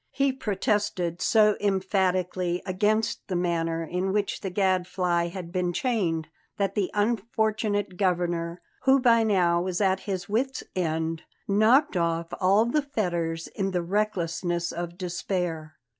[0.09, 6.27] He protested so emphatically against the manner in which the Gadfly had been chained
[6.57, 12.65] that the unfortunate Governor, who by now was at his wit's end, knocked off all
[12.65, 15.75] the fetters in the recklessness of despair.